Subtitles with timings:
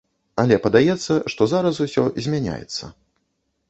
[0.43, 2.95] Але падаецца, што зараз усё змяняецца.